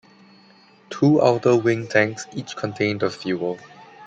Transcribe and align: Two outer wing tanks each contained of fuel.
Two 0.89 1.21
outer 1.21 1.55
wing 1.55 1.85
tanks 1.87 2.25
each 2.33 2.55
contained 2.55 3.03
of 3.03 3.13
fuel. 3.13 3.59